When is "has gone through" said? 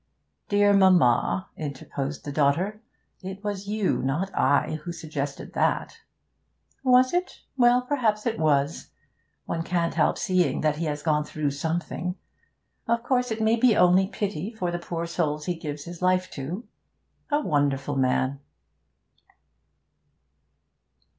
10.85-11.51